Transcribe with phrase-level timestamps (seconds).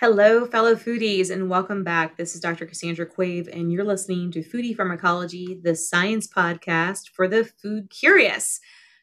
[0.00, 2.16] Hello, fellow foodies, and welcome back.
[2.16, 2.64] This is Dr.
[2.64, 8.60] Cassandra Quave, and you're listening to Foodie Pharmacology, the science podcast for the food curious.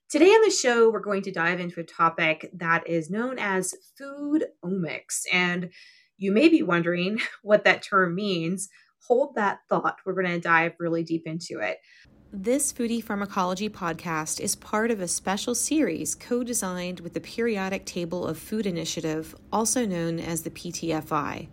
[0.09, 3.75] Today on the show, we're going to dive into a topic that is known as
[3.95, 5.21] food omics.
[5.31, 5.69] And
[6.17, 8.67] you may be wondering what that term means.
[9.01, 9.97] Hold that thought.
[10.03, 11.77] We're going to dive really deep into it.
[12.39, 17.83] This Foodie Pharmacology podcast is part of a special series co designed with the Periodic
[17.83, 21.47] Table of Food Initiative, also known as the PTFI.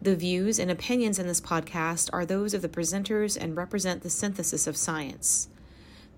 [0.00, 4.10] The views and opinions in this podcast are those of the presenters and represent the
[4.10, 5.48] synthesis of science.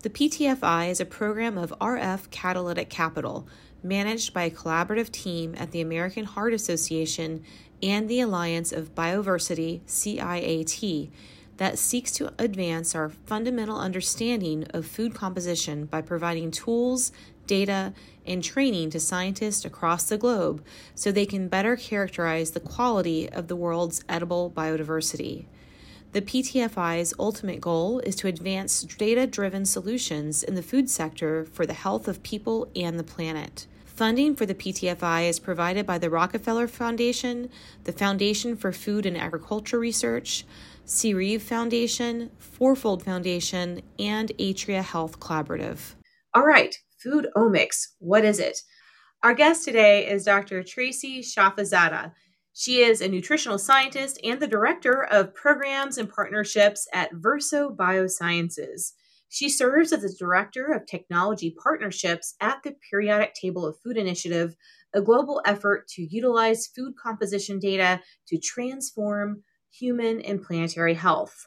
[0.02, 3.48] The PTFI is a program of RF Catalytic Capital
[3.82, 7.42] managed by a collaborative team at the American Heart Association
[7.82, 11.10] and the Alliance of Bioversity, CIAT
[11.56, 17.12] that seeks to advance our fundamental understanding of food composition by providing tools,
[17.46, 17.92] data,
[18.26, 23.48] and training to scientists across the globe so they can better characterize the quality of
[23.48, 25.44] the world's edible biodiversity.
[26.12, 31.66] The PTFI's ultimate goal is to advance data driven solutions in the food sector for
[31.66, 33.66] the health of people and the planet.
[33.84, 37.48] Funding for the PTFI is provided by the Rockefeller Foundation,
[37.84, 40.44] the Foundation for Food and Agriculture Research,
[40.86, 45.94] Seerave Foundation, Fourfold Foundation, and Atria Health Collaborative.
[46.34, 47.88] All right, foodomics.
[47.98, 48.60] What is it?
[49.22, 50.62] Our guest today is Dr.
[50.62, 52.12] Tracy Shafizadeh.
[52.52, 58.92] She is a nutritional scientist and the director of programs and partnerships at Verso Biosciences.
[59.28, 64.54] She serves as the director of technology partnerships at the Periodic Table of Food Initiative,
[64.92, 69.42] a global effort to utilize food composition data to transform
[69.78, 71.46] human and planetary health.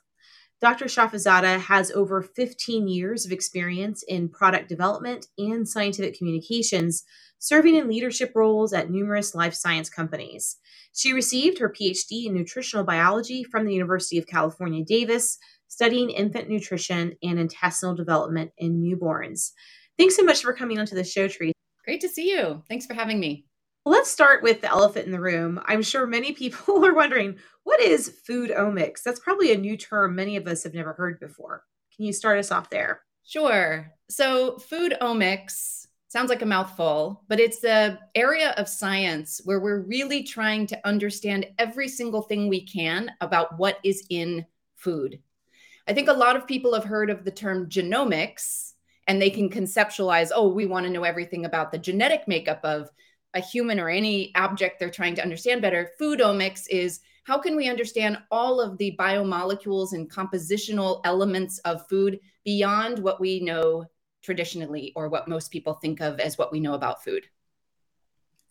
[0.59, 0.85] Dr.
[0.85, 7.03] Shafizadeh has over 15 years of experience in product development and scientific communications,
[7.37, 10.57] serving in leadership roles at numerous life science companies.
[10.95, 15.37] She received her PhD in nutritional biology from the University of California, Davis,
[15.67, 19.51] studying infant nutrition and intestinal development in newborns.
[19.97, 21.53] Thanks so much for coming onto the show, Teresa.
[21.85, 22.63] Great to see you.
[22.67, 23.45] Thanks for having me.
[23.87, 25.61] Let's start with the elephant in the room.
[25.65, 29.01] I'm sure many people are wondering what is foodomics?
[29.01, 31.63] That's probably a new term many of us have never heard before.
[31.95, 33.03] Can you start us off there?
[33.25, 33.89] Sure.
[34.09, 40.23] So, foodomics sounds like a mouthful, but it's the area of science where we're really
[40.23, 45.21] trying to understand every single thing we can about what is in food.
[45.87, 48.73] I think a lot of people have heard of the term genomics
[49.07, 52.89] and they can conceptualize, oh, we want to know everything about the genetic makeup of
[53.37, 55.91] a human or any object they're trying to understand better.
[56.01, 62.19] Foodomics is how can we understand all of the biomolecules and compositional elements of food
[62.43, 63.85] beyond what we know
[64.23, 67.25] traditionally or what most people think of as what we know about food?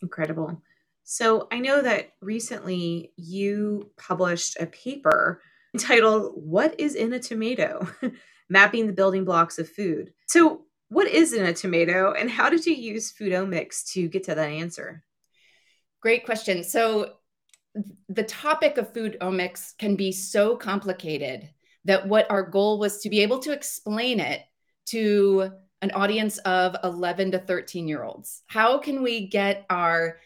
[0.02, 0.62] Incredible.
[1.02, 5.42] So I know that recently you published a paper
[5.74, 7.88] entitled What is in a Tomato?
[8.48, 10.12] Mapping the Building Blocks of Food.
[10.26, 14.34] So what is in a tomato and how did you use foodomics to get to
[14.34, 15.02] that answer?
[16.00, 16.62] Great question.
[16.62, 17.14] So,
[18.08, 21.50] the topic of foodomics can be so complicated
[21.84, 24.40] that what our goal was to be able to explain it
[24.86, 25.50] to
[25.82, 28.42] an audience of 11 to 13 year olds.
[28.46, 30.18] How can we get our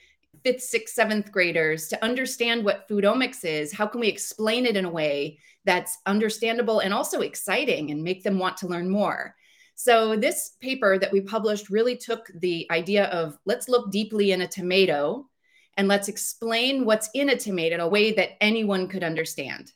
[0.44, 3.72] fifth, sixth, seventh graders to understand what foodomics is?
[3.72, 8.22] How can we explain it in a way that's understandable and also exciting and make
[8.22, 9.34] them want to learn more?
[9.82, 14.42] So, this paper that we published really took the idea of let's look deeply in
[14.42, 15.26] a tomato
[15.78, 19.72] and let's explain what's in a tomato in a way that anyone could understand.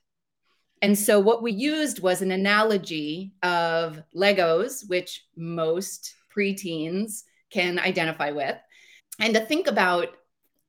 [0.83, 8.31] And so, what we used was an analogy of Legos, which most preteens can identify
[8.31, 8.59] with,
[9.21, 10.09] and to think about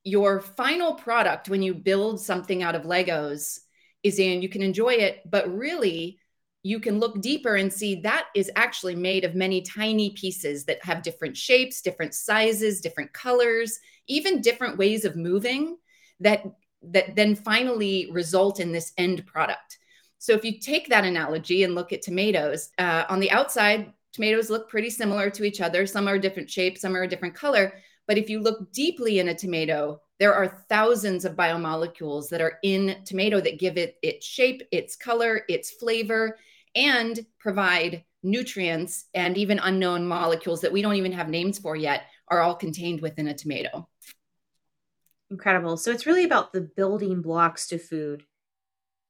[0.06, 3.60] your final product when you build something out of Legos
[4.02, 6.20] is in you can enjoy it, but really
[6.66, 10.84] you can look deeper and see that is actually made of many tiny pieces that
[10.84, 15.78] have different shapes, different sizes, different colors, even different ways of moving
[16.20, 16.44] that
[16.82, 19.78] that then finally result in this end product.
[20.18, 24.50] So if you take that analogy and look at tomatoes, uh, on the outside, tomatoes
[24.50, 25.86] look pretty similar to each other.
[25.86, 27.74] Some are different shape, some are a different color.
[28.08, 32.58] But if you look deeply in a tomato, there are thousands of biomolecules that are
[32.64, 36.40] in tomato that give it its shape, its color, its flavor,
[36.76, 42.04] and provide nutrients and even unknown molecules that we don't even have names for yet
[42.28, 43.88] are all contained within a tomato.
[45.30, 45.78] Incredible.
[45.78, 48.24] So it's really about the building blocks to food.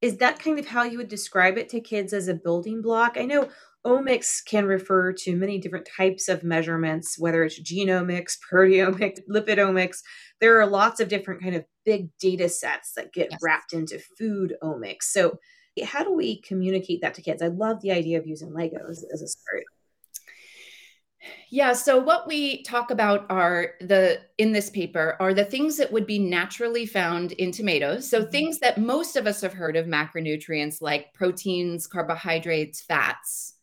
[0.01, 3.17] Is that kind of how you would describe it to kids as a building block?
[3.17, 3.49] I know
[3.85, 9.99] omics can refer to many different types of measurements, whether it's genomics, proteomics, lipidomics.
[10.41, 13.39] There are lots of different kind of big data sets that get yes.
[13.41, 15.03] wrapped into foodomics.
[15.03, 15.39] So
[15.83, 17.41] how do we communicate that to kids?
[17.41, 19.63] I love the idea of using Legos as a start.
[21.49, 25.91] Yeah, so what we talk about are the in this paper are the things that
[25.91, 28.09] would be naturally found in tomatoes.
[28.09, 28.31] So mm-hmm.
[28.31, 33.53] things that most of us have heard of macronutrients like proteins, carbohydrates, fats.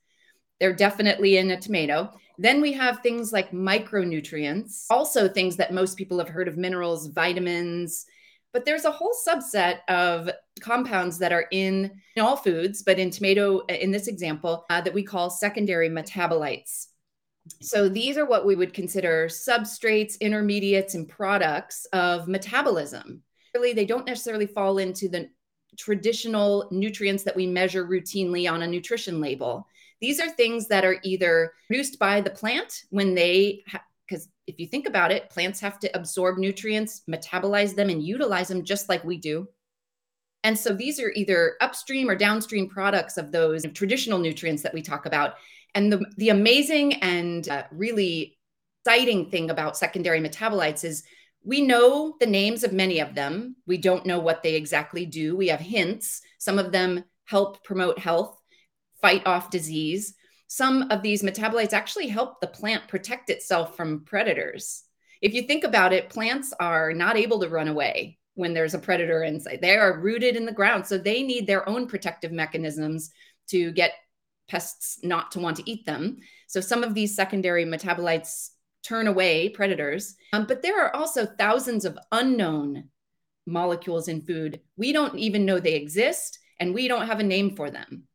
[0.60, 2.10] They're definitely in a tomato.
[2.38, 7.08] Then we have things like micronutrients, also things that most people have heard of minerals,
[7.08, 8.06] vitamins,
[8.52, 13.10] but there's a whole subset of compounds that are in, in all foods, but in
[13.10, 16.88] tomato, in this example, uh, that we call secondary metabolites.
[17.60, 23.22] So these are what we would consider substrates, intermediates, and products of metabolism.
[23.54, 25.28] Really, they don't necessarily fall into the
[25.76, 29.66] traditional nutrients that we measure routinely on a nutrition label.
[30.00, 33.82] These are things that are either produced by the plant when they ha-
[34.46, 38.64] if you think about it, plants have to absorb nutrients, metabolize them, and utilize them
[38.64, 39.46] just like we do.
[40.44, 44.82] And so these are either upstream or downstream products of those traditional nutrients that we
[44.82, 45.34] talk about.
[45.74, 48.36] And the, the amazing and uh, really
[48.84, 51.04] exciting thing about secondary metabolites is
[51.44, 53.56] we know the names of many of them.
[53.66, 55.36] We don't know what they exactly do.
[55.36, 56.20] We have hints.
[56.38, 58.36] Some of them help promote health,
[59.00, 60.14] fight off disease
[60.52, 64.82] some of these metabolites actually help the plant protect itself from predators.
[65.22, 68.78] If you think about it, plants are not able to run away when there's a
[68.78, 69.60] predator inside.
[69.62, 70.86] They are rooted in the ground.
[70.86, 73.12] So they need their own protective mechanisms
[73.48, 73.92] to get
[74.46, 76.18] pests not to want to eat them.
[76.48, 78.50] So some of these secondary metabolites
[78.82, 80.16] turn away predators.
[80.34, 82.90] Um, but there are also thousands of unknown
[83.46, 84.60] molecules in food.
[84.76, 88.06] We don't even know they exist, and we don't have a name for them.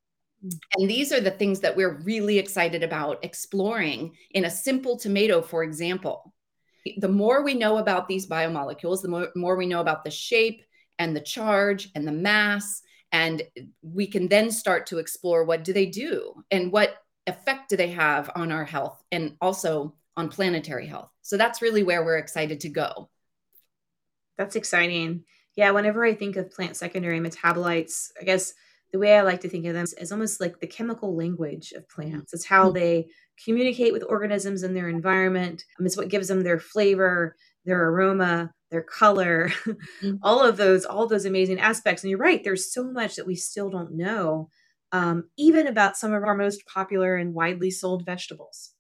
[0.77, 5.41] And these are the things that we're really excited about exploring in a simple tomato,
[5.41, 6.33] for example.
[6.97, 10.63] The more we know about these biomolecules, the more, more we know about the shape
[10.99, 12.81] and the charge and the mass.
[13.11, 13.41] And
[13.81, 17.91] we can then start to explore what do they do and what effect do they
[17.91, 21.09] have on our health and also on planetary health.
[21.21, 23.09] So that's really where we're excited to go.
[24.37, 25.25] That's exciting.
[25.55, 28.53] Yeah, whenever I think of plant secondary metabolites, I guess
[28.91, 31.89] the way I like to think of them is almost like the chemical language of
[31.89, 32.33] plants.
[32.33, 32.77] It's how mm-hmm.
[32.77, 33.07] they
[33.43, 35.63] communicate with organisms in their environment.
[35.79, 37.35] Um, it's what gives them their flavor,
[37.65, 40.15] their aroma, their color, mm-hmm.
[40.23, 42.03] all of those, all those amazing aspects.
[42.03, 44.49] And you're right, there's so much that we still don't know,
[44.91, 48.71] um, even about some of our most popular and widely sold vegetables.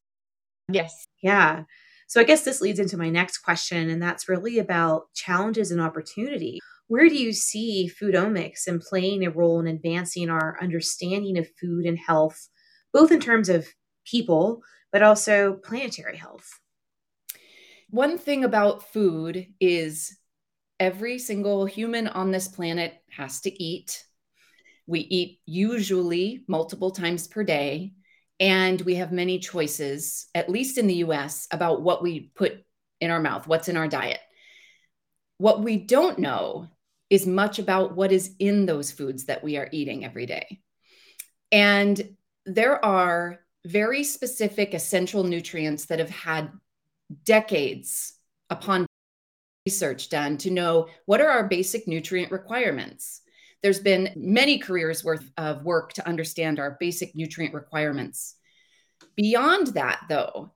[0.71, 1.05] Yes.
[1.21, 1.63] Yeah.
[2.07, 5.81] So I guess this leads into my next question, and that's really about challenges and
[5.81, 11.47] opportunity where do you see foodomics and playing a role in advancing our understanding of
[11.59, 12.47] food and health,
[12.93, 13.67] both in terms of
[14.05, 16.47] people, but also planetary health?
[17.89, 20.17] One thing about food is
[20.79, 24.03] every single human on this planet has to eat.
[24.85, 27.93] We eat usually multiple times per day,
[28.39, 32.53] and we have many choices, at least in the US, about what we put
[33.01, 34.19] in our mouth, what's in our diet.
[35.37, 36.69] What we don't know
[37.09, 40.59] is much about what is in those foods that we are eating every day.
[41.51, 46.51] And there are very specific essential nutrients that have had
[47.23, 48.13] decades
[48.49, 48.85] upon
[49.65, 53.21] research done to know what are our basic nutrient requirements.
[53.63, 58.35] There's been many careers worth of work to understand our basic nutrient requirements.
[59.15, 60.53] Beyond that, though,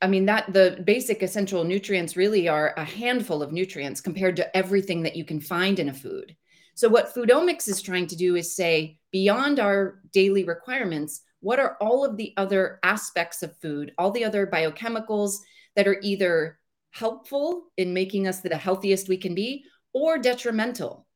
[0.00, 4.56] I mean, that the basic essential nutrients really are a handful of nutrients compared to
[4.56, 6.36] everything that you can find in a food.
[6.74, 11.76] So, what Foodomics is trying to do is say, beyond our daily requirements, what are
[11.80, 15.36] all of the other aspects of food, all the other biochemicals
[15.76, 16.58] that are either
[16.90, 21.06] helpful in making us the healthiest we can be or detrimental?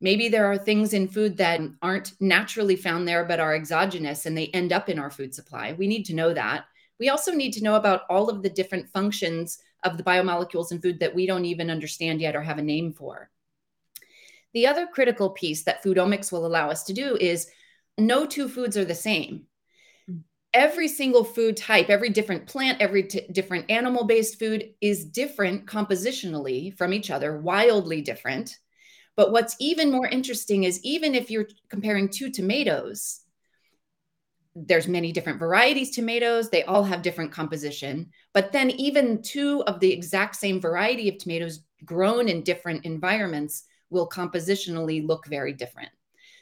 [0.00, 4.36] Maybe there are things in food that aren't naturally found there, but are exogenous and
[4.36, 5.72] they end up in our food supply.
[5.72, 6.64] We need to know that
[6.98, 10.80] we also need to know about all of the different functions of the biomolecules in
[10.80, 13.30] food that we don't even understand yet or have a name for.
[14.54, 17.48] The other critical piece that foodomics will allow us to do is
[17.98, 19.46] no two foods are the same.
[20.06, 20.18] Hmm.
[20.52, 25.66] Every single food type, every different plant, every t- different animal based food is different
[25.66, 28.58] compositionally from each other, wildly different.
[29.16, 33.23] But what's even more interesting is even if you're comparing two tomatoes,
[34.54, 39.80] there's many different varieties tomatoes they all have different composition but then even two of
[39.80, 45.90] the exact same variety of tomatoes grown in different environments will compositionally look very different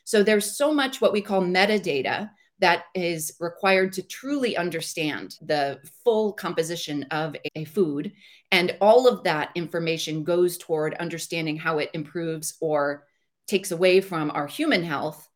[0.05, 2.31] so there's so much what we call metadata
[2.63, 8.13] that is required to truly understand the full composition of a food.
[8.53, 13.09] And all of that information goes toward understanding how it improves or
[13.49, 15.29] takes away from our human health.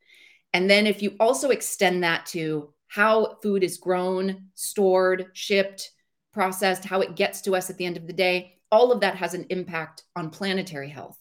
[0.57, 5.91] And then if you also extend that to how food is grown, stored, shipped,
[6.33, 9.17] processed, how it gets to us at the end of the day, all of that
[9.17, 11.19] has an impact on planetary health.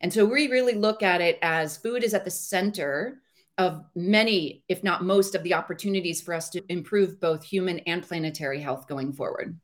[0.00, 3.20] And so we really look at it as food is at the center
[3.58, 8.02] of many, if not most, of the opportunities for us to improve both human and
[8.02, 9.60] planetary health going forward.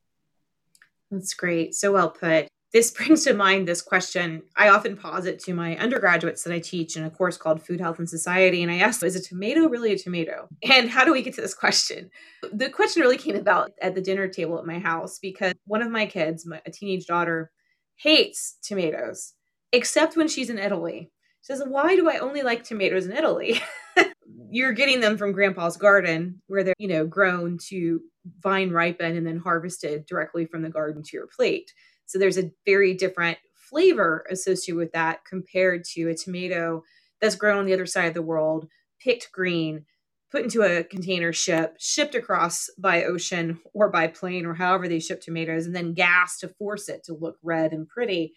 [1.11, 1.75] That's great.
[1.75, 2.49] So well put.
[2.73, 4.43] This brings to mind this question.
[4.57, 7.99] I often posit to my undergraduates that I teach in a course called Food, Health,
[7.99, 8.63] and Society.
[8.63, 10.49] And I ask, is a tomato really a tomato?
[10.63, 12.11] And how do we get to this question?
[12.53, 15.91] The question really came about at the dinner table at my house because one of
[15.91, 17.51] my kids, my, a teenage daughter,
[17.97, 19.35] hates tomatoes,
[19.73, 21.11] except when she's in Italy.
[21.43, 23.61] She says, Why do I only like tomatoes in Italy?
[24.51, 28.01] You're getting them from grandpa's garden where they're, you know, grown to
[28.41, 31.73] vine ripen and then harvested directly from the garden to your plate.
[32.09, 36.83] So there's a very different flavor associated with that compared to a tomato
[37.21, 38.67] that's grown on the other side of the world,
[38.99, 39.85] picked green,
[40.31, 45.01] put into a container ship, shipped across by ocean or by plane or however they
[45.01, 48.33] ship tomatoes, and then gas to force it to look red and pretty.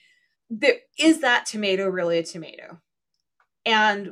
[0.49, 2.81] There, is that tomato really a tomato?
[3.65, 4.11] And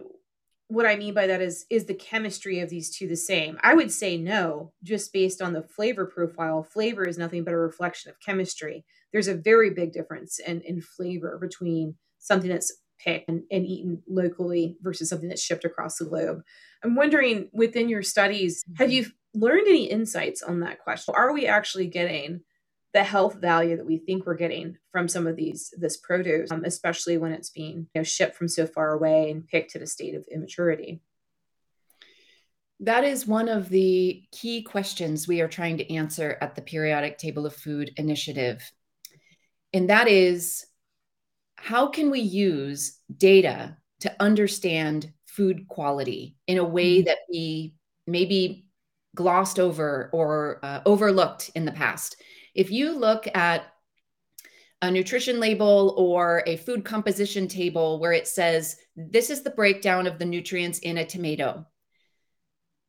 [0.70, 3.60] what I mean by that is is the chemistry of these two the same?
[3.62, 6.64] I would say no, just based on the flavor profile.
[6.64, 8.86] Flavor is nothing but a reflection of chemistry.
[9.12, 14.04] There's a very big difference in, in flavor between something that's picked and, and eaten
[14.08, 16.42] locally versus something that's shipped across the globe.
[16.84, 21.14] I'm wondering within your studies, have you learned any insights on that question?
[21.18, 22.42] Are we actually getting
[22.94, 26.64] the health value that we think we're getting from some of these this produce, um,
[26.66, 29.88] especially when it's being you know, shipped from so far away and picked at a
[29.88, 31.02] state of immaturity.
[32.80, 37.18] That is one of the key questions we are trying to answer at the Periodic
[37.18, 38.72] Table of Food Initiative.
[39.74, 40.66] And that is
[41.56, 47.06] how can we use data to understand food quality in a way mm-hmm.
[47.06, 47.76] that we
[48.08, 48.66] maybe
[49.16, 52.16] glossed over or uh, overlooked in the past?
[52.56, 53.66] If you look at
[54.82, 60.08] a nutrition label or a food composition table where it says, this is the breakdown
[60.08, 61.66] of the nutrients in a tomato.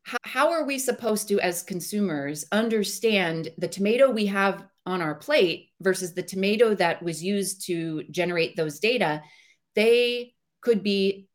[0.05, 5.15] How, how, are we supposed to, as consumers, understand the tomato we have on our
[5.15, 9.23] plate versus the tomato that was used to generate those data?
[9.75, 11.29] They could be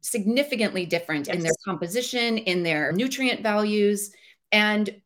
[0.00, 1.36] significantly different yes.
[1.36, 4.10] in their composition, in their nutrient values.
[4.50, 5.00] And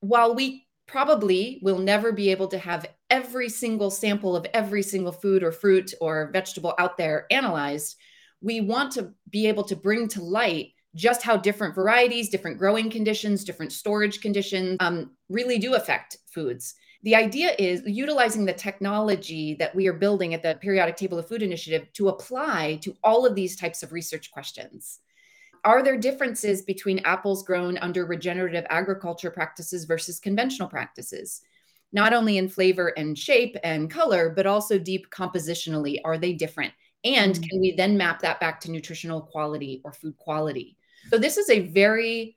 [0.00, 5.12] while we probably will never be able to have every single sample of every single
[5.12, 7.96] food or fruit or vegetable out there analyzed.
[8.40, 12.90] We want to be able to bring to light just how different varieties, different growing
[12.90, 16.74] conditions, different storage conditions um, really do affect foods.
[17.04, 21.26] The idea is utilizing the technology that we are building at the Periodic Table of
[21.26, 25.00] Food Initiative to apply to all of these types of research questions
[25.64, 31.42] are there differences between apples grown under regenerative agriculture practices versus conventional practices?
[31.92, 36.00] Not only in flavor and shape and color, but also deep compositionally.
[36.04, 36.72] Are they different?
[37.04, 37.48] And mm.
[37.48, 40.76] can we then map that back to nutritional quality or food quality?
[41.10, 42.36] So, this is a very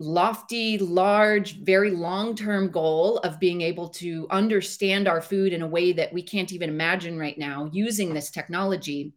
[0.00, 5.66] lofty, large, very long term goal of being able to understand our food in a
[5.66, 9.12] way that we can't even imagine right now using this technology.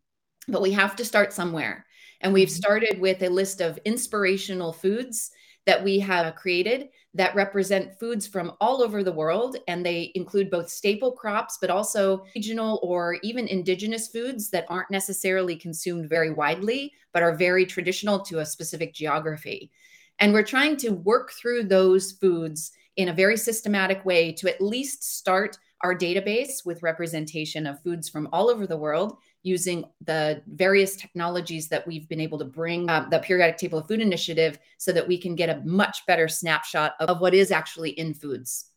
[0.48, 1.86] But we have to start somewhere.
[2.22, 2.56] And we've mm-hmm.
[2.56, 5.32] started with a list of inspirational foods
[5.66, 9.58] that we have created that represent foods from all over the world.
[9.68, 14.92] And they include both staple crops, but also regional or even indigenous foods that aren't
[14.92, 19.72] necessarily consumed very widely, but are very traditional to a specific geography.
[20.20, 24.62] And we're trying to work through those foods in a very systematic way to at
[24.62, 30.42] least start our database with representation of foods from all over the world using the
[30.48, 34.58] various technologies that we've been able to bring uh, the periodic table of food initiative
[34.80, 38.72] so that we can get a much better snapshot of what is actually in foods.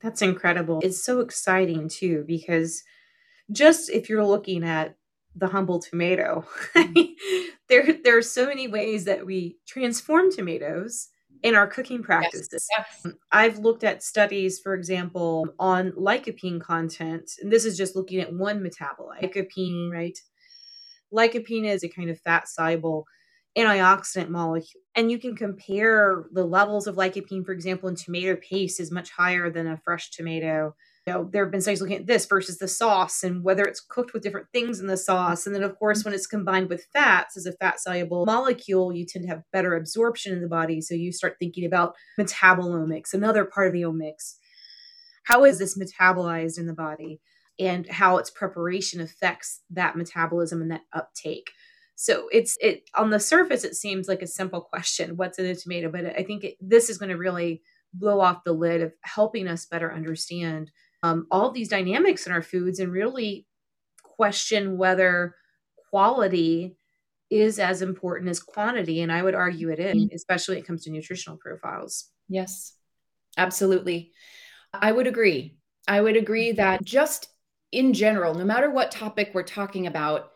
[0.00, 0.80] That's incredible.
[0.82, 2.84] It's so exciting too because
[3.50, 4.96] just if you're looking at
[5.34, 7.12] the humble tomato mm-hmm.
[7.68, 11.08] there there are so many ways that we transform tomatoes
[11.42, 12.66] in our cooking practices.
[12.70, 13.14] Yes, yes.
[13.32, 18.32] I've looked at studies, for example, on lycopene content, and this is just looking at
[18.32, 20.18] one metabolite, lycopene, right?
[21.12, 23.06] Lycopene is a kind of fat soluble
[23.56, 24.82] antioxidant molecule.
[24.94, 29.10] And you can compare the levels of lycopene, for example, in tomato paste is much
[29.10, 30.74] higher than a fresh tomato
[31.06, 33.80] you know, there have been studies looking at this versus the sauce and whether it's
[33.80, 35.46] cooked with different things in the sauce.
[35.46, 36.10] And then, of course, mm-hmm.
[36.10, 39.74] when it's combined with fats as a fat soluble molecule, you tend to have better
[39.74, 40.80] absorption in the body.
[40.80, 44.36] So you start thinking about metabolomics, another part of the omics.
[45.24, 47.20] How is this metabolized in the body
[47.58, 51.50] and how its preparation affects that metabolism and that uptake?
[51.96, 55.54] So it's it on the surface it seems like a simple question, what's in a
[55.54, 57.62] tomato, but I think it, this is going to really
[57.94, 60.70] blow off the lid of helping us better understand
[61.02, 63.46] um, all these dynamics in our foods and really
[64.02, 65.34] question whether
[65.90, 66.76] quality
[67.30, 69.00] is as important as quantity.
[69.00, 70.14] And I would argue it is, mm-hmm.
[70.14, 72.10] especially when it comes to nutritional profiles.
[72.28, 72.74] Yes,
[73.36, 74.12] absolutely.
[74.72, 75.56] I would agree.
[75.88, 76.56] I would agree mm-hmm.
[76.56, 77.28] that just
[77.72, 80.32] in general, no matter what topic we're talking about,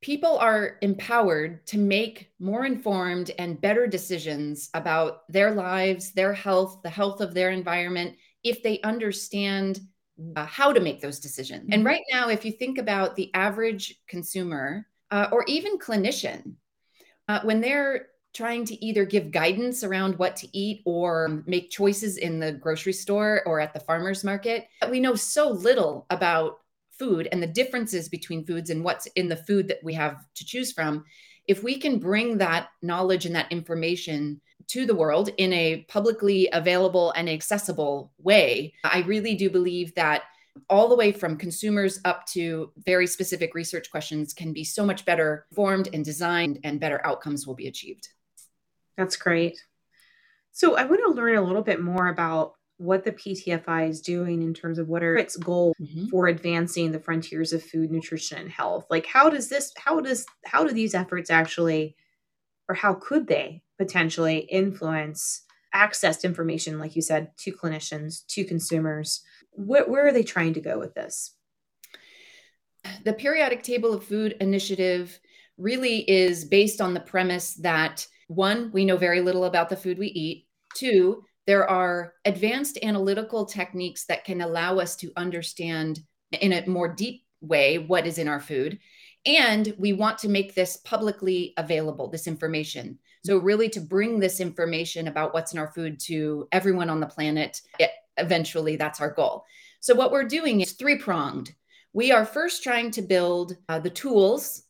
[0.00, 6.80] people are empowered to make more informed and better decisions about their lives, their health,
[6.82, 8.14] the health of their environment,
[8.48, 9.80] if they understand
[10.36, 11.68] uh, how to make those decisions.
[11.70, 11.86] And mm-hmm.
[11.86, 16.54] right now, if you think about the average consumer uh, or even clinician,
[17.28, 22.18] uh, when they're trying to either give guidance around what to eat or make choices
[22.18, 26.58] in the grocery store or at the farmer's market, we know so little about
[26.98, 30.44] food and the differences between foods and what's in the food that we have to
[30.44, 31.04] choose from.
[31.46, 36.48] If we can bring that knowledge and that information to the world in a publicly
[36.52, 40.22] available and accessible way, I really do believe that
[40.70, 45.04] all the way from consumers up to very specific research questions can be so much
[45.04, 48.08] better formed and designed and better outcomes will be achieved.
[48.96, 49.62] That's great.
[50.52, 54.42] So I want to learn a little bit more about what the PTFI is doing
[54.42, 56.06] in terms of what are its goals mm-hmm.
[56.06, 58.86] for advancing the frontiers of food, nutrition, and health.
[58.90, 61.96] Like how does this how does how do these efforts actually
[62.68, 65.42] or how could they potentially influence
[65.72, 69.22] access to information, like you said, to clinicians, to consumers?
[69.52, 71.34] Where, where are they trying to go with this?
[73.04, 75.18] The Periodic Table of Food initiative
[75.58, 79.98] really is based on the premise that one, we know very little about the food
[79.98, 80.46] we eat.
[80.74, 86.00] Two, there are advanced analytical techniques that can allow us to understand
[86.32, 88.78] in a more deep way what is in our food.
[89.26, 92.98] And we want to make this publicly available, this information.
[93.24, 97.08] So, really, to bring this information about what's in our food to everyone on the
[97.08, 99.44] planet, it, eventually, that's our goal.
[99.80, 101.52] So, what we're doing is three pronged.
[101.92, 104.62] We are first trying to build uh, the tools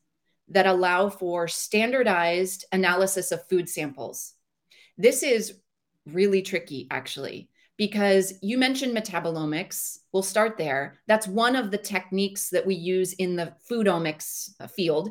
[0.49, 4.33] that allow for standardized analysis of food samples.
[4.97, 5.59] This is
[6.07, 9.99] really tricky, actually, because you mentioned metabolomics.
[10.13, 10.99] We'll start there.
[11.07, 15.11] That's one of the techniques that we use in the foodomics uh, field.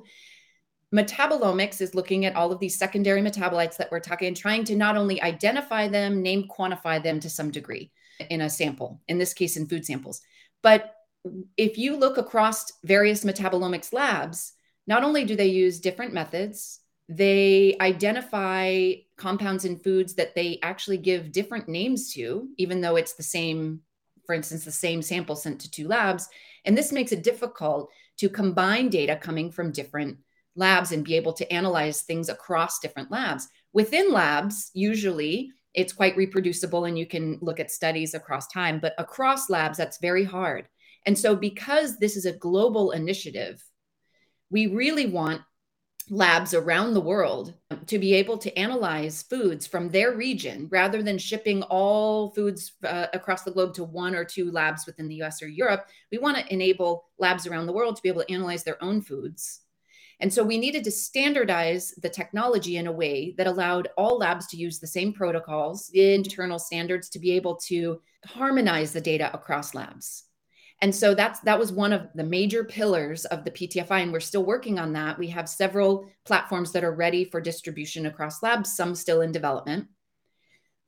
[0.94, 4.76] Metabolomics is looking at all of these secondary metabolites that we're talking and trying to
[4.76, 7.92] not only identify them, name, quantify them to some degree
[8.30, 10.22] in a sample, in this case, in food samples.
[10.64, 10.96] But
[11.58, 14.54] if you look across various metabolomics labs,
[14.88, 20.98] not only do they use different methods, they identify compounds in foods that they actually
[20.98, 23.82] give different names to, even though it's the same,
[24.26, 26.28] for instance, the same sample sent to two labs.
[26.66, 30.18] And this makes it difficult to combine data coming from different
[30.56, 33.48] labs and be able to analyze things across different labs.
[33.74, 38.94] Within labs, usually it's quite reproducible and you can look at studies across time, but
[38.98, 40.68] across labs, that's very hard.
[41.06, 43.64] And so, because this is a global initiative,
[44.50, 45.42] we really want
[46.10, 47.54] labs around the world
[47.88, 53.08] to be able to analyze foods from their region rather than shipping all foods uh,
[53.14, 55.88] across the globe to one or two labs within the US or Europe.
[56.12, 59.02] We want to enable labs around the world to be able to analyze their own
[59.02, 59.62] foods.
[60.20, 64.48] And so we needed to standardize the technology in a way that allowed all labs
[64.48, 69.30] to use the same protocols, the internal standards to be able to harmonize the data
[69.34, 70.26] across labs.
[70.82, 74.20] And so that's that was one of the major pillars of the PTFI, and we're
[74.20, 75.18] still working on that.
[75.18, 79.88] We have several platforms that are ready for distribution across labs, some still in development.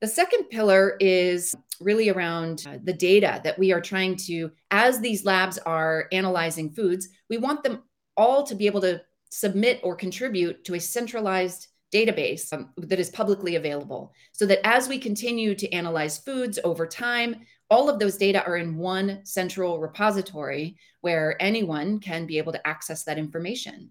[0.02, 5.00] The second pillar is really around uh, the data that we are trying to, as
[5.00, 7.84] these labs are analyzing foods, we want them
[8.15, 13.10] all to be able to submit or contribute to a centralized database um, that is
[13.10, 17.38] publicly available so that as we continue to analyze foods over time,
[17.69, 22.67] all of those data are in one central repository where anyone can be able to
[22.67, 23.89] access that information.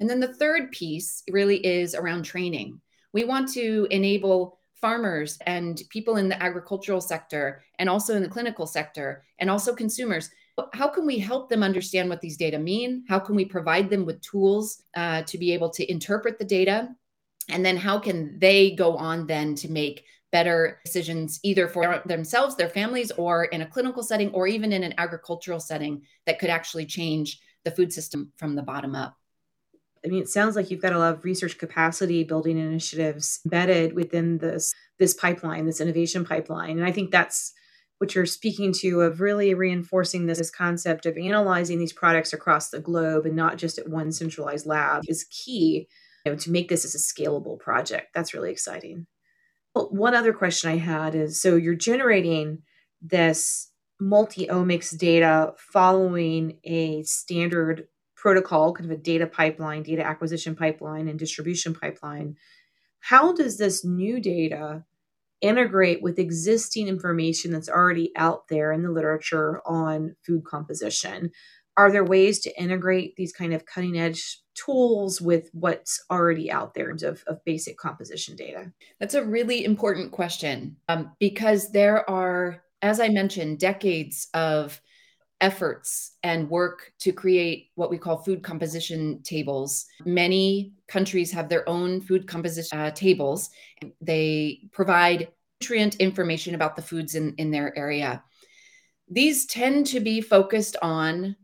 [0.00, 2.80] And then the third piece really is around training.
[3.12, 8.28] We want to enable farmers and people in the agricultural sector and also in the
[8.28, 10.30] clinical sector and also consumers
[10.72, 14.06] how can we help them understand what these data mean how can we provide them
[14.06, 16.88] with tools uh, to be able to interpret the data
[17.50, 22.56] and then how can they go on then to make better decisions either for themselves,
[22.56, 26.50] their families, or in a clinical setting, or even in an agricultural setting that could
[26.50, 29.16] actually change the food system from the bottom up.
[30.04, 33.92] I mean, it sounds like you've got a lot of research capacity building initiatives embedded
[33.92, 36.78] within this this pipeline, this innovation pipeline.
[36.78, 37.52] And I think that's
[37.98, 42.70] what you're speaking to of really reinforcing this, this concept of analyzing these products across
[42.70, 45.86] the globe and not just at one centralized lab is key
[46.24, 48.08] you know, to make this as a scalable project.
[48.14, 49.06] That's really exciting.
[49.74, 52.62] Well, one other question I had is so you're generating
[53.00, 61.08] this multi-omics data following a standard protocol, kind of a data pipeline, data acquisition pipeline,
[61.08, 62.36] and distribution pipeline.
[63.00, 64.84] How does this new data
[65.40, 71.30] integrate with existing information that's already out there in the literature on food composition?
[71.76, 76.74] Are there ways to integrate these kind of cutting edge tools with what's already out
[76.74, 78.72] there in terms of, of basic composition data?
[78.98, 84.80] That's a really important question um, because there are, as I mentioned, decades of
[85.40, 89.86] efforts and work to create what we call food composition tables.
[90.04, 93.50] Many countries have their own food composition uh, tables.
[94.00, 95.28] They provide
[95.60, 98.22] nutrient information about the foods in, in their area.
[99.08, 101.36] These tend to be focused on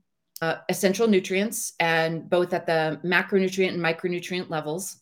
[0.42, 4.98] uh, essential nutrients and both at the macronutrient and micronutrient levels.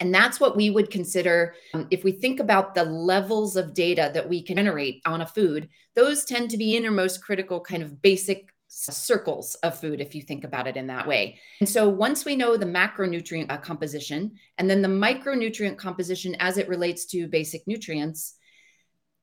[0.00, 4.10] And that's what we would consider um, if we think about the levels of data
[4.12, 8.02] that we can generate on a food, those tend to be innermost critical kind of
[8.02, 11.38] basic circles of food if you think about it in that way.
[11.60, 16.58] And so once we know the macronutrient uh, composition and then the micronutrient composition as
[16.58, 18.34] it relates to basic nutrients,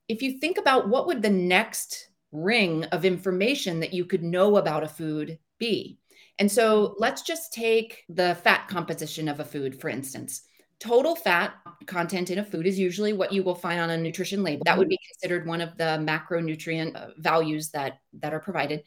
[0.07, 4.57] if you think about what would the next ring of information that you could know
[4.57, 5.99] about a food be?
[6.37, 10.41] And so let's just take the fat composition of a food, for instance.
[10.79, 11.53] Total fat
[11.85, 14.63] content in a food is usually what you will find on a nutrition label.
[14.65, 18.83] That would be considered one of the macronutrient uh, values that, that are provided.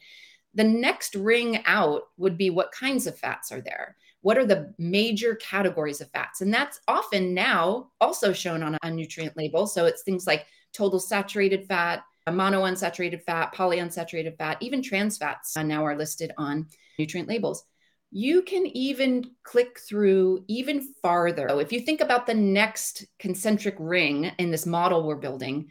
[0.53, 3.95] The next ring out would be what kinds of fats are there?
[4.21, 6.41] What are the major categories of fats?
[6.41, 9.65] And that's often now also shown on a nutrient label.
[9.65, 15.63] So it's things like total saturated fat, monounsaturated fat, polyunsaturated fat, even trans fats uh,
[15.63, 17.63] now are listed on nutrient labels.
[18.11, 21.47] You can even click through even farther.
[21.49, 25.69] So if you think about the next concentric ring in this model we're building,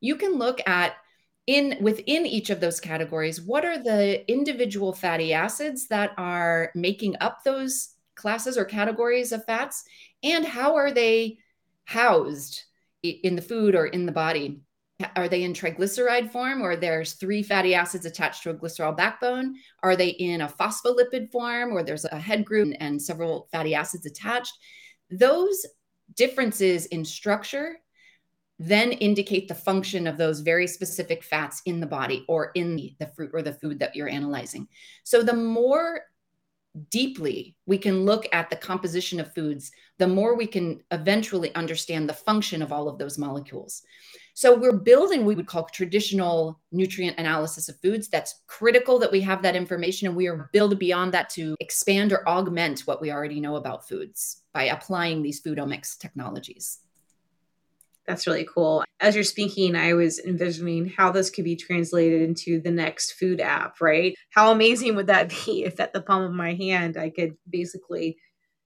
[0.00, 0.94] you can look at
[1.46, 7.14] in within each of those categories what are the individual fatty acids that are making
[7.20, 9.84] up those classes or categories of fats
[10.24, 11.38] and how are they
[11.84, 12.64] housed
[13.02, 14.60] in the food or in the body
[15.14, 19.54] are they in triglyceride form or there's three fatty acids attached to a glycerol backbone
[19.82, 24.06] are they in a phospholipid form or there's a head group and several fatty acids
[24.06, 24.54] attached
[25.10, 25.66] those
[26.14, 27.76] differences in structure
[28.58, 32.94] then indicate the function of those very specific fats in the body or in the,
[33.14, 34.66] fruit or the food that you're analyzing.
[35.04, 36.00] So the more
[36.90, 42.08] deeply we can look at the composition of foods, the more we can eventually understand
[42.08, 43.82] the function of all of those molecules.
[44.36, 48.08] So we're building we would call traditional nutrient analysis of foods.
[48.08, 52.12] That's critical that we have that information and we are build beyond that to expand
[52.12, 56.80] or augment what we already know about foods by applying these foodomics technologies.
[58.06, 58.84] That's really cool.
[59.00, 63.40] As you're speaking, I was envisioning how this could be translated into the next food
[63.40, 64.14] app, right?
[64.28, 68.18] How amazing would that be if at the palm of my hand I could basically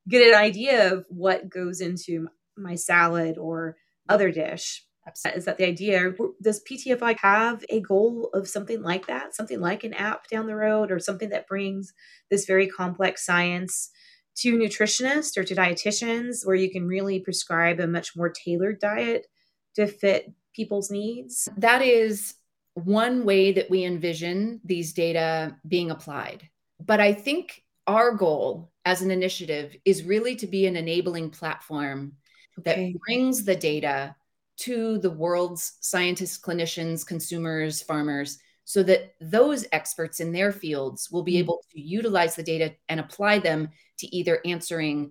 [0.09, 3.77] get an idea of what goes into my salad or
[4.09, 4.85] other dish?
[5.35, 6.13] Is that the idea?
[6.43, 9.35] Does PTFI have a goal of something like that?
[9.35, 11.93] Something like an app down the road or something that brings
[12.31, 13.91] this very complex science
[14.37, 19.27] to nutritionists or to dietitians where you can really prescribe a much more tailored diet
[19.75, 21.49] to fit people's needs?
[21.57, 22.35] That is
[22.75, 26.49] one way that we envision these data being applied.
[26.79, 32.13] But I think our goal as an initiative is really to be an enabling platform
[32.59, 32.93] okay.
[32.93, 34.15] that brings the data
[34.61, 38.39] to the world's scientists, clinicians, consumers, farmers
[38.71, 41.41] so that those experts in their fields will be mm-hmm.
[41.41, 43.69] able to utilize the data and apply them
[43.99, 45.11] to either answering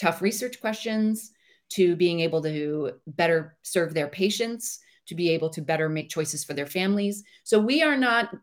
[0.00, 1.32] tough research questions,
[1.68, 6.42] to being able to better serve their patients, to be able to better make choices
[6.42, 7.22] for their families.
[7.44, 8.34] So we are not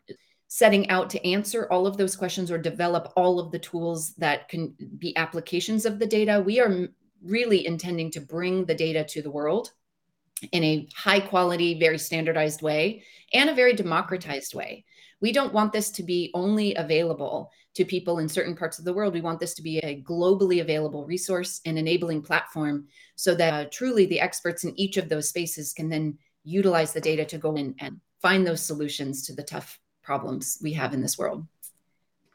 [0.49, 4.49] setting out to answer all of those questions or develop all of the tools that
[4.49, 6.43] can be applications of the data.
[6.45, 6.89] We are
[7.23, 9.71] really intending to bring the data to the world
[10.52, 14.86] in a high quality, very standardized way and a very democratized way.
[15.22, 18.93] We don't want this to be only available to people in certain parts of the
[18.93, 19.13] world.
[19.13, 23.69] We want this to be a globally available resource and enabling platform so that uh,
[23.72, 27.56] truly the experts in each of those spaces can then utilize the data to go
[27.56, 31.48] in and find those solutions to the tough problems we have in this world.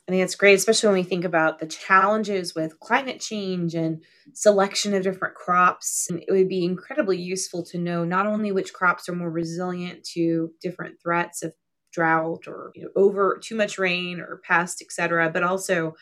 [0.09, 4.03] I think it's great, especially when we think about the challenges with climate change and
[4.33, 6.07] selection of different crops.
[6.09, 10.05] And it would be incredibly useful to know not only which crops are more resilient
[10.15, 11.53] to different threats of
[11.93, 15.93] drought or you know, over too much rain or pest, etc., but also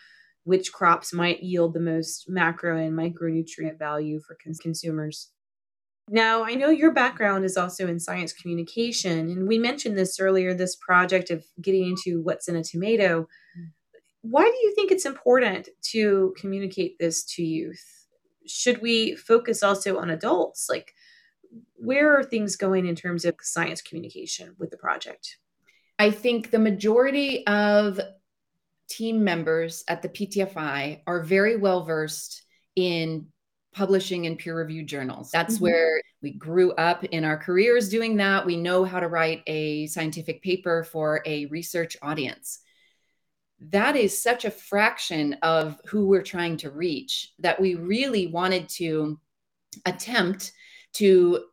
[0.44, 5.32] which crops might yield the most macro and micronutrient value for cons- consumers.
[6.08, 10.54] Now, I know your background is also in science communication, and we mentioned this earlier
[10.54, 13.26] this project of getting into what's in a tomato.
[14.30, 17.84] Why do you think it's important to communicate this to youth?
[18.46, 20.68] Should we focus also on adults?
[20.68, 20.94] Like,
[21.74, 25.38] where are things going in terms of science communication with the project?
[25.98, 28.00] I think the majority of
[28.88, 32.42] team members at the PTFI are very well versed
[32.76, 33.26] in
[33.72, 35.30] publishing in peer reviewed journals.
[35.30, 35.64] That's mm-hmm.
[35.64, 38.46] where we grew up in our careers doing that.
[38.46, 42.60] We know how to write a scientific paper for a research audience.
[43.60, 48.68] That is such a fraction of who we're trying to reach that we really wanted
[48.70, 49.18] to
[49.86, 50.52] attempt
[50.94, 51.44] to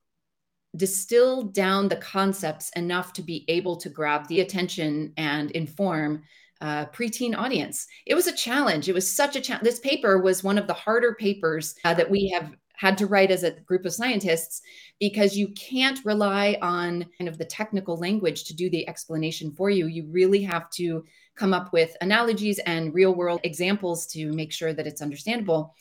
[0.75, 6.23] distill down the concepts enough to be able to grab the attention and inform
[6.61, 7.87] uh, preteen audience.
[8.05, 8.87] It was a challenge.
[8.87, 9.65] It was such a challenge.
[9.65, 13.31] This paper was one of the harder papers uh, that we have had to write
[13.31, 14.61] as a group of scientists
[14.99, 19.69] because you can't rely on kind of the technical language to do the explanation for
[19.69, 19.87] you.
[19.87, 21.03] You really have to
[21.35, 25.75] come up with analogies and real world examples to make sure that it's understandable.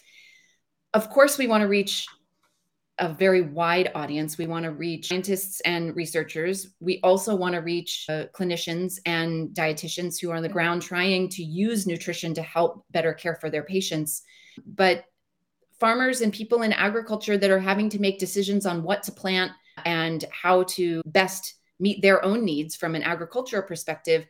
[0.94, 2.06] Of course, we want to reach
[2.98, 4.36] a very wide audience.
[4.36, 6.74] We want to reach scientists and researchers.
[6.78, 11.28] We also want to reach uh, clinicians and dietitians who are on the ground trying
[11.30, 14.22] to use nutrition to help better care for their patients.
[14.66, 15.04] But
[15.82, 19.50] farmers and people in agriculture that are having to make decisions on what to plant
[19.84, 24.24] and how to best meet their own needs from an agricultural perspective,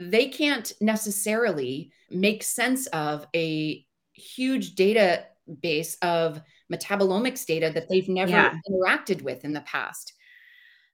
[0.00, 8.32] they can't necessarily make sense of a huge database of metabolomics data that they've never
[8.32, 8.54] yeah.
[8.68, 10.14] interacted with in the past.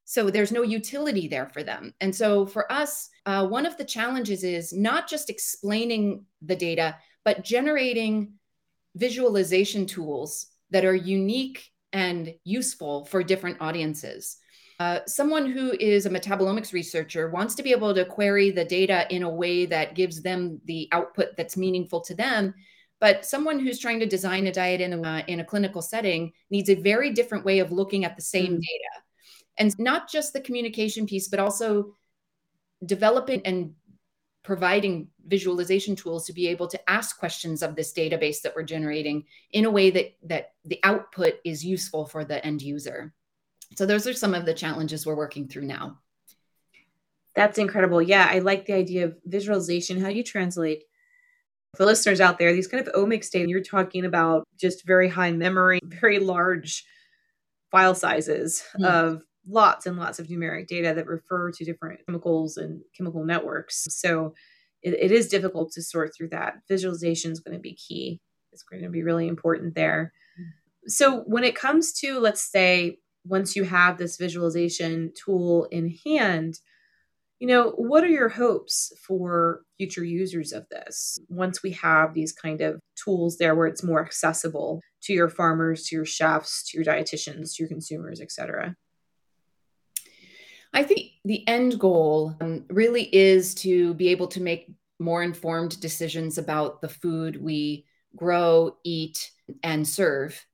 [0.05, 1.95] So there's no utility there for them.
[2.03, 6.97] And so for us, uh, one of the challenges is not just explaining the data,
[7.25, 8.35] but generating
[8.95, 14.37] visualization tools that are unique and useful for different audiences.
[14.79, 19.07] Uh, someone who is a metabolomics researcher wants to be able to query the data
[19.15, 22.55] in a way that gives them the output that's meaningful to them
[23.01, 26.69] but someone who's trying to design a diet in a, in a clinical setting needs
[26.69, 28.61] a very different way of looking at the same mm.
[28.61, 29.05] data.
[29.57, 31.97] And not just the communication piece, but also
[32.85, 33.73] developing and
[34.43, 39.25] providing visualization tools to be able to ask questions of this database that we're generating
[39.53, 43.13] in a way that that the output is useful for the end user.
[43.77, 45.99] So those are some of the challenges we're working through now.
[47.35, 48.03] That's incredible.
[48.03, 50.85] Yeah i like the idea of visualization how do you translate.
[51.77, 55.31] For listeners out there, these kind of omics data, you're talking about just very high
[55.31, 56.85] memory, very large
[57.71, 58.85] file sizes mm.
[58.85, 63.87] of lots and lots of numeric data that refer to different chemicals and chemical networks.
[63.91, 64.35] So
[64.83, 66.55] it, it is difficult to sort through that.
[66.69, 68.21] Visualization is going to be key.
[68.53, 70.13] It's going to be really important there.
[70.87, 76.59] So when it comes to, let's say, once you have this visualization tool in hand,
[77.39, 82.33] you know, what are your hopes for future users of this once we have these
[82.33, 86.79] kind of tools there where it's more accessible to your farmers, to your chefs, to
[86.79, 88.75] your dietitians, to your consumers, et cetera?
[90.73, 95.81] I think the end goal um, really is to be able to make more informed
[95.81, 99.31] decisions about the food we grow, eat,
[99.63, 100.45] and serve,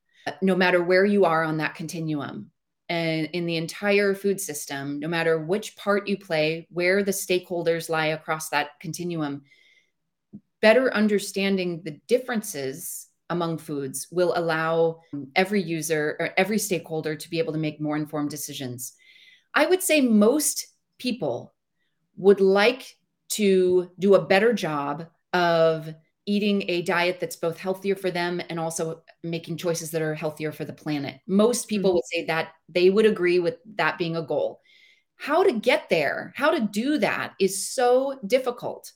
[0.40, 2.50] no matter where you are on that continuum
[2.88, 7.88] and in the entire food system, no matter which part you play, where the stakeholders
[7.88, 9.42] lie across that continuum,
[10.62, 15.00] better understanding the differences among foods will allow
[15.35, 18.92] every user or every stakeholder to be able to make more informed decisions.
[19.57, 20.66] I would say most
[20.99, 21.55] people
[22.16, 22.97] would like
[23.31, 25.92] to do a better job of
[26.27, 30.53] eating a diet that's both healthier for them and also making choices that are healthier
[30.53, 31.21] for the planet.
[31.27, 31.95] Most people mm-hmm.
[31.97, 34.61] would say that they would agree with that being a goal.
[35.16, 38.92] How to get there, how to do that is so difficult.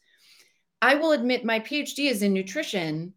[0.82, 3.14] I will admit my PhD is in nutrition.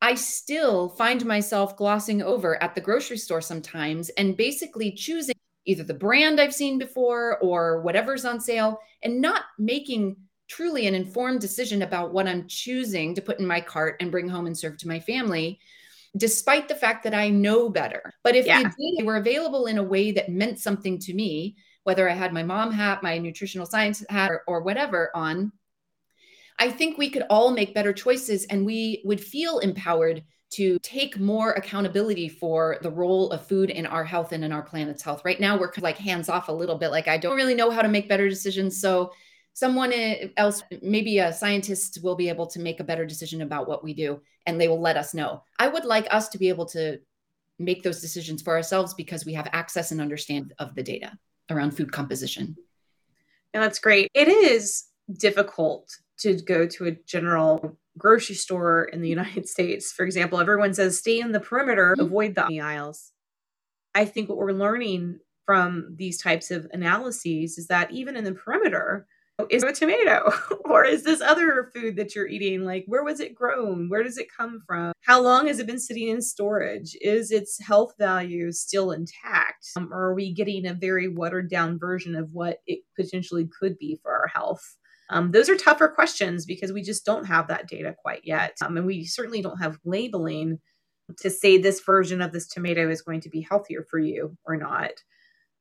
[0.00, 5.34] I still find myself glossing over at the grocery store sometimes and basically choosing
[5.68, 10.16] either the brand I've seen before or whatever's on sale and not making
[10.48, 14.28] truly an informed decision about what I'm choosing to put in my cart and bring
[14.28, 15.60] home and serve to my family,
[16.16, 18.14] despite the fact that I know better.
[18.24, 18.62] But if yeah.
[18.62, 22.32] the data were available in a way that meant something to me, whether I had
[22.32, 25.52] my mom hat, my nutritional science hat, or, or whatever on,
[26.58, 31.18] I think we could all make better choices and we would feel empowered to take
[31.18, 35.22] more accountability for the role of food in our health and in our planet's health.
[35.24, 36.90] Right now, we're like hands off a little bit.
[36.90, 38.80] Like, I don't really know how to make better decisions.
[38.80, 39.12] So,
[39.52, 43.68] someone eh, else, maybe a scientist, will be able to make a better decision about
[43.68, 45.42] what we do and they will let us know.
[45.58, 46.98] I would like us to be able to
[47.58, 51.18] make those decisions for ourselves because we have access and understand of the data
[51.50, 52.56] around food composition.
[53.52, 54.10] That's great.
[54.14, 60.04] It is difficult to go to a general grocery store in the United States, for
[60.04, 62.06] example, everyone says stay in the perimeter, mm-hmm.
[62.06, 63.12] avoid the aisles.
[63.94, 68.32] I think what we're learning from these types of analyses is that even in the
[68.32, 69.06] perimeter,
[69.50, 70.32] is a tomato?
[70.64, 72.66] Or is this other food that you're eating?
[72.66, 73.88] Like where was it grown?
[73.88, 74.92] Where does it come from?
[75.00, 76.94] How long has it been sitting in storage?
[77.00, 79.66] Is its health value still intact?
[79.76, 83.78] Um, or are we getting a very watered down version of what it potentially could
[83.78, 84.76] be for our health
[85.10, 88.56] um, those are tougher questions because we just don't have that data quite yet.
[88.62, 90.58] Um, and we certainly don't have labeling
[91.18, 94.56] to say this version of this tomato is going to be healthier for you or
[94.56, 94.90] not.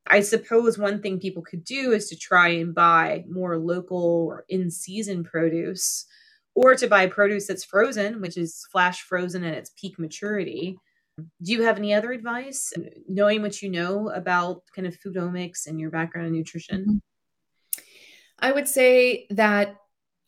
[0.09, 4.45] I suppose one thing people could do is to try and buy more local or
[4.49, 6.05] in season produce
[6.55, 10.77] or to buy produce that's frozen, which is flash frozen at its peak maturity.
[11.17, 12.73] Do you have any other advice,
[13.07, 17.01] knowing what you know about kind of foodomics and your background in nutrition?
[18.41, 18.45] Mm-hmm.
[18.45, 19.75] I would say that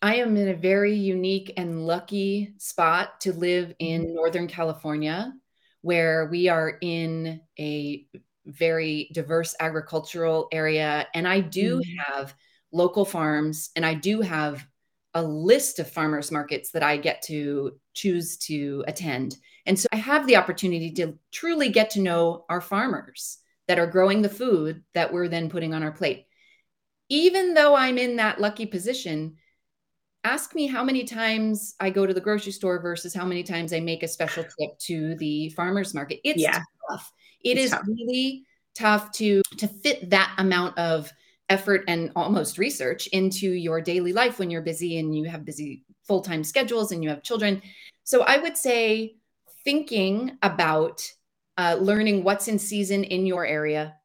[0.01, 4.15] I am in a very unique and lucky spot to live in mm-hmm.
[4.15, 5.33] Northern California,
[5.81, 8.05] where we are in a
[8.45, 11.07] very diverse agricultural area.
[11.13, 11.85] And I do mm.
[12.07, 12.33] have
[12.71, 14.65] local farms and I do have
[15.13, 19.37] a list of farmers markets that I get to choose to attend.
[19.65, 23.87] And so I have the opportunity to truly get to know our farmers that are
[23.87, 26.25] growing the food that we're then putting on our plate
[27.09, 29.35] even though I'm in that lucky position,
[30.23, 33.73] ask me how many times I go to the grocery store versus how many times
[33.73, 36.19] I make a special trip to the farmers market.
[36.23, 36.61] It's yeah.
[36.89, 37.11] tough.
[37.43, 37.87] It it's is tough.
[37.87, 38.43] really
[38.75, 41.11] tough to to fit that amount of
[41.49, 45.83] effort and almost research into your daily life when you're busy and you have busy
[46.03, 47.61] full-time schedules and you have children.
[48.03, 49.15] So I would say
[49.63, 51.01] thinking about
[51.57, 53.95] uh, learning what's in season in your area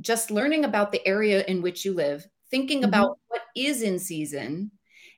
[0.00, 2.88] just learning about the area in which you live, thinking mm-hmm.
[2.88, 4.70] about what is in season,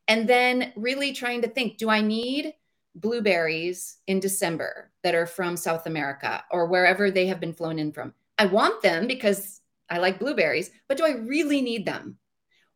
[0.08, 2.54] and then really trying to think do I need
[2.94, 7.92] blueberries in December that are from South America or wherever they have been flown in
[7.92, 8.12] from?
[8.38, 12.18] I want them because I like blueberries, but do I really need them?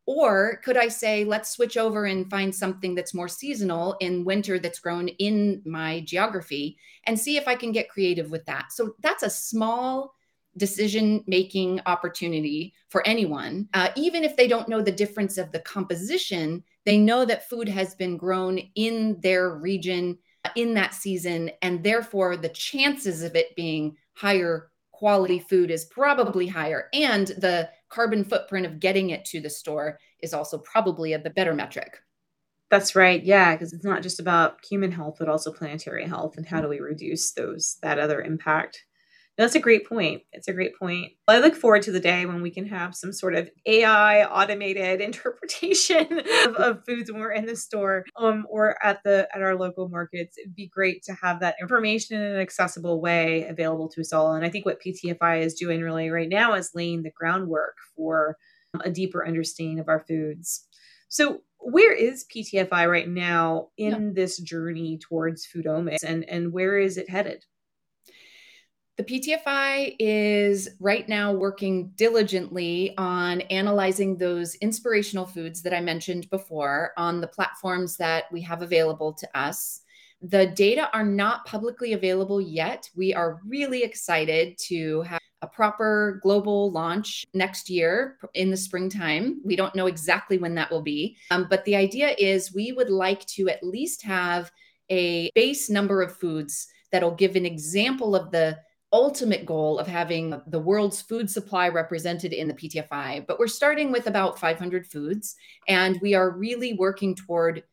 [0.05, 4.57] Or could I say, let's switch over and find something that's more seasonal in winter
[4.57, 8.71] that's grown in my geography and see if I can get creative with that?
[8.71, 10.13] So that's a small
[10.57, 13.67] decision making opportunity for anyone.
[13.73, 17.67] Uh, even if they don't know the difference of the composition, they know that food
[17.67, 21.51] has been grown in their region uh, in that season.
[21.61, 26.89] And therefore, the chances of it being higher quality food is probably higher.
[26.91, 31.53] And the carbon footprint of getting it to the store is also probably a better
[31.53, 31.99] metric.
[32.69, 33.23] That's right.
[33.23, 36.67] Yeah, because it's not just about human health, but also planetary health, and how do
[36.67, 38.83] we reduce those that other impact?
[39.37, 40.23] That's a great point.
[40.31, 41.11] It's a great point.
[41.27, 44.99] I look forward to the day when we can have some sort of AI automated
[45.01, 49.55] interpretation of, of foods when we're in the store um, or at the at our
[49.55, 50.37] local markets.
[50.39, 54.33] It'd be great to have that information in an accessible way available to us all.
[54.33, 58.37] And I think what PTFI is doing really right now is laying the groundwork for
[58.83, 60.65] a deeper understanding of our foods.
[61.09, 64.09] So where is PTFI right now in yeah.
[64.13, 67.45] this journey towards foodomics and, and where is it headed?
[68.97, 76.27] The PTFI is right now working diligently on analyzing those inspirational foods that I mentioned
[76.31, 79.81] before on the platforms that we have available to us.
[80.23, 82.89] The data are not publicly available yet.
[82.95, 89.41] We are really excited to have a proper global launch next year in the springtime.
[89.45, 92.89] We don't know exactly when that will be, um, but the idea is we would
[92.89, 94.51] like to at least have
[94.89, 98.57] a base number of foods that'll give an example of the
[98.91, 103.91] ultimate goal of having the world's food supply represented in the PTFI, but we're starting
[103.91, 105.35] with about 500 foods.
[105.67, 107.63] And we are really working toward,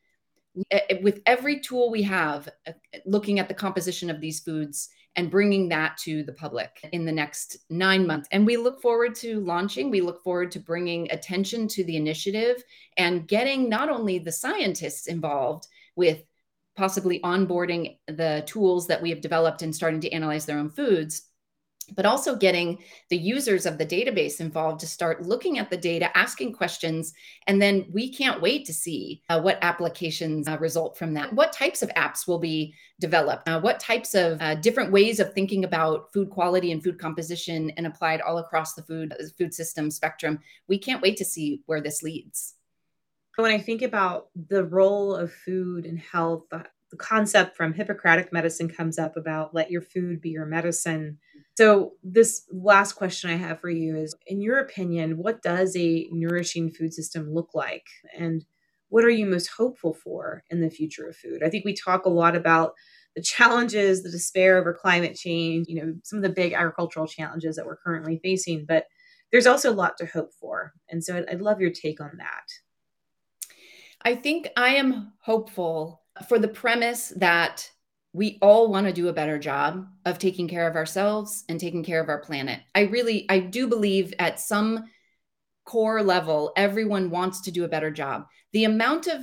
[0.71, 2.73] eh, eh, with every tool we have, eh,
[3.07, 7.13] looking at the composition of these foods and bringing that to the public in the
[7.13, 8.29] next nine months.
[8.33, 12.63] And we look forward to launching, we look forward to bringing attention to the initiative
[12.97, 16.25] and getting not only the scientists involved with
[16.77, 21.29] possibly onboarding the tools that we have developed and starting to analyze their own foods
[21.95, 22.79] but also getting
[23.11, 27.13] the users of the database involved to start looking at the data, asking questions,
[27.47, 31.33] and then we can't wait to see uh, what applications uh, result from that.
[31.33, 33.49] What types of apps will be developed?
[33.49, 37.71] Uh, what types of uh, different ways of thinking about food quality and food composition
[37.77, 40.39] and applied all across the food food system spectrum?
[40.69, 42.55] We can't wait to see where this leads.
[43.37, 48.33] When I think about the role of food and health, uh, the concept from Hippocratic
[48.33, 51.19] medicine comes up about let your food be your medicine
[51.57, 56.09] so, this last question I have for you is In your opinion, what does a
[56.11, 57.87] nourishing food system look like?
[58.17, 58.45] And
[58.89, 61.43] what are you most hopeful for in the future of food?
[61.45, 62.73] I think we talk a lot about
[63.15, 67.55] the challenges, the despair over climate change, you know, some of the big agricultural challenges
[67.55, 68.87] that we're currently facing, but
[69.31, 70.73] there's also a lot to hope for.
[70.89, 72.64] And so I'd, I'd love your take on that.
[74.05, 77.71] I think I am hopeful for the premise that
[78.13, 81.83] we all want to do a better job of taking care of ourselves and taking
[81.83, 82.61] care of our planet.
[82.75, 84.85] I really, I do believe at some
[85.65, 88.27] core level, everyone wants to do a better job.
[88.53, 89.23] The amount of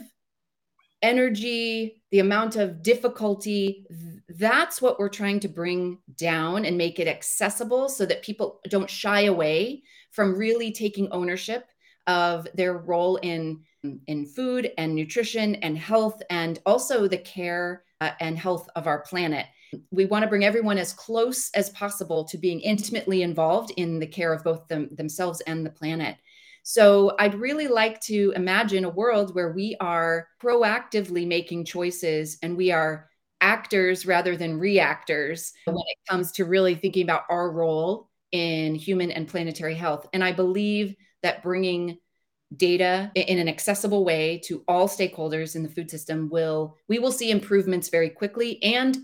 [1.02, 3.86] energy, the amount of difficulty,
[4.28, 8.90] that's what we're trying to bring down and make it accessible so that people don't
[8.90, 11.66] shy away from really taking ownership
[12.08, 13.62] of their role in
[14.08, 19.00] in food and nutrition and health and also the care uh, and health of our
[19.02, 19.48] planet.
[19.90, 24.08] We want to bring everyone as close as possible to being intimately involved in the
[24.08, 26.18] care of both them, themselves and the planet.
[26.64, 32.56] So I'd really like to imagine a world where we are proactively making choices and
[32.56, 38.10] we are actors rather than reactors when it comes to really thinking about our role
[38.32, 40.08] in human and planetary health.
[40.14, 41.98] And I believe that bringing
[42.58, 47.12] data in an accessible way to all stakeholders in the food system will we will
[47.12, 48.98] see improvements very quickly and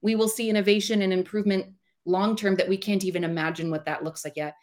[0.00, 1.66] we will see innovation and improvement
[2.06, 4.54] long term that we can't even imagine what that looks like yet.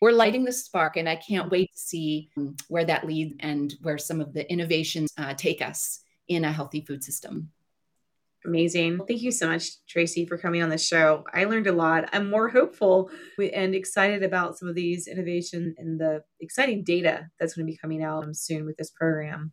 [0.00, 3.74] We're lighting the spark and i can't wait to see um, where that leads and
[3.82, 7.50] where some of the innovations uh, take us in a healthy food system
[8.44, 9.00] Amazing.
[9.06, 11.24] Thank you so much, Tracy, for coming on the show.
[11.34, 12.08] I learned a lot.
[12.12, 17.54] I'm more hopeful and excited about some of these innovation and the exciting data that's
[17.54, 19.52] going to be coming out soon with this program.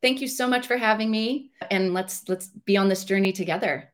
[0.00, 3.92] Thank you so much for having me and let's let's be on this journey together.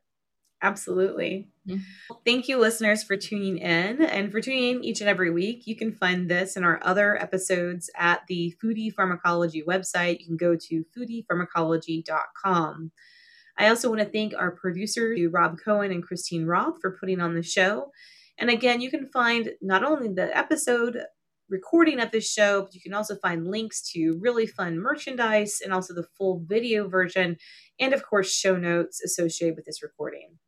[0.60, 1.48] Absolutely.
[1.68, 2.14] Mm-hmm.
[2.24, 5.66] Thank you, listeners, for tuning in and for tuning in each and every week.
[5.66, 10.20] You can find this and our other episodes at the Foodie Pharmacology website.
[10.20, 12.92] You can go to foodiepharmacology.com.
[13.58, 17.34] I also want to thank our producers, Rob Cohen and Christine Roth, for putting on
[17.34, 17.90] the show.
[18.38, 20.98] And again, you can find not only the episode
[21.48, 25.72] recording of this show, but you can also find links to really fun merchandise and
[25.72, 27.36] also the full video version,
[27.78, 30.38] and of course, show notes associated with this recording.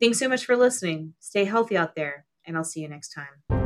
[0.00, 1.14] Thanks so much for listening.
[1.20, 3.59] Stay healthy out there, and I'll see you next time.